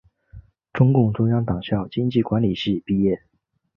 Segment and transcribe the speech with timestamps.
[0.73, 3.21] 中共中央党校经济管理系毕业。